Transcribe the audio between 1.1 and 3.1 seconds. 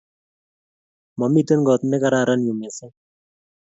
Mamiten koot negararan yu missing